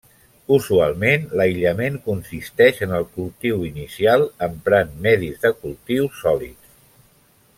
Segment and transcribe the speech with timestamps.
[0.55, 6.75] Usualment l'aïllament consisteix en el cultiu inicial emprant medis de cultiu sòlids.